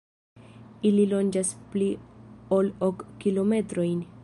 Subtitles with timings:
[0.89, 1.91] Ili longas pli
[2.59, 4.05] ol ok kilometrojn.